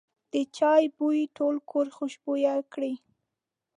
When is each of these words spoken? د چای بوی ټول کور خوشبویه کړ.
د 0.33 0.35
چای 0.57 0.83
بوی 0.95 1.21
ټول 1.37 1.55
کور 1.69 1.87
خوشبویه 1.95 2.55
کړ. 2.73 2.81